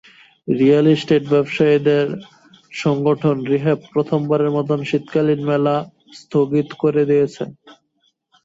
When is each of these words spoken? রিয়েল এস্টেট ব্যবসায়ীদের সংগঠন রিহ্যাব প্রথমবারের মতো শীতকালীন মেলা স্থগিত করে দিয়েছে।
রিয়েল 0.47 0.85
এস্টেট 0.89 1.23
ব্যবসায়ীদের 1.33 2.05
সংগঠন 2.73 3.35
রিহ্যাব 3.49 3.79
প্রথমবারের 3.93 4.51
মতো 4.57 4.73
শীতকালীন 4.89 5.41
মেলা 5.49 5.75
স্থগিত 6.19 6.69
করে 6.81 7.01
দিয়েছে। 7.09 7.43